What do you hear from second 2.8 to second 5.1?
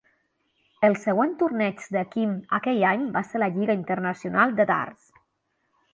any va ser la lliga internacional de dards.